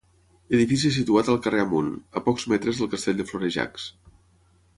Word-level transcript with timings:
Edifici 0.57 0.91
situat 0.95 1.29
al 1.33 1.37
carrer 1.47 1.61
Amunt, 1.65 1.91
a 2.21 2.25
pocs 2.29 2.47
metres 2.55 2.81
del 2.81 2.91
castell 2.95 3.21
de 3.21 3.27
Florejacs. 3.33 3.87